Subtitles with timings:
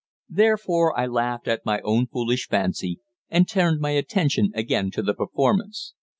[0.31, 5.13] Therefore I laughed at my own foolish fancy, and turned my attention again to the
[5.13, 5.93] performance.